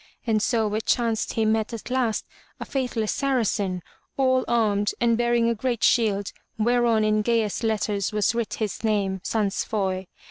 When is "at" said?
1.73-1.91